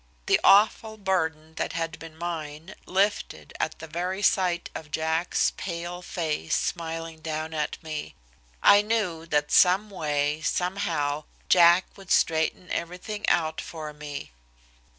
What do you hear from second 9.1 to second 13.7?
that someway, somehow, Jack would straighten everything out